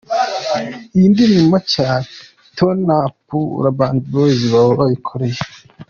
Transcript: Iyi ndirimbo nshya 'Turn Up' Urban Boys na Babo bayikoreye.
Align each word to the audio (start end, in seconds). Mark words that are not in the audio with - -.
Iyi 0.95 1.07
ndirimbo 1.13 1.55
nshya 1.63 1.89
'Turn 2.53 2.79
Up' 3.01 3.31
Urban 3.63 3.95
Boys 4.11 4.39
na 4.45 4.49
Babo 4.53 4.71
bayikoreye. 4.79 5.39